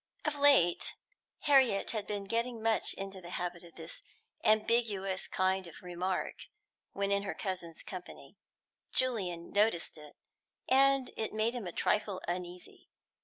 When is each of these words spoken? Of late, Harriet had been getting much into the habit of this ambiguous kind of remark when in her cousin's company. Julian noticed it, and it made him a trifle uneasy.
Of 0.25 0.33
late, 0.33 0.95
Harriet 1.41 1.91
had 1.91 2.07
been 2.07 2.23
getting 2.23 2.59
much 2.59 2.95
into 2.95 3.21
the 3.21 3.29
habit 3.29 3.63
of 3.63 3.75
this 3.75 4.01
ambiguous 4.43 5.27
kind 5.27 5.67
of 5.67 5.83
remark 5.83 6.47
when 6.93 7.11
in 7.11 7.21
her 7.21 7.35
cousin's 7.35 7.83
company. 7.83 8.35
Julian 8.91 9.51
noticed 9.51 9.99
it, 9.99 10.15
and 10.67 11.13
it 11.15 11.33
made 11.33 11.53
him 11.53 11.67
a 11.67 11.71
trifle 11.71 12.19
uneasy. 12.27 12.89